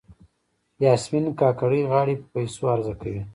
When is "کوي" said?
3.01-3.21